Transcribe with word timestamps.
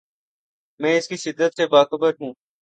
میں 0.79 0.97
اس 0.97 1.07
کی 1.07 1.15
شدت 1.15 1.57
سے 1.57 1.67
باخبر 1.67 2.11
ہوں۔ 2.21 2.33